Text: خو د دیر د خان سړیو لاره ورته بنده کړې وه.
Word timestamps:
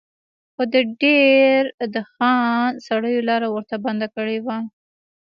خو 0.53 0.63
د 0.73 0.75
دیر 1.01 1.63
د 1.93 1.95
خان 2.11 2.71
سړیو 2.87 3.27
لاره 3.29 3.47
ورته 3.51 3.75
بنده 3.85 4.07
کړې 4.15 4.37
وه. 4.45 4.57